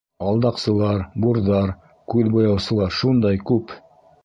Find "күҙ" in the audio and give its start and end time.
2.15-2.33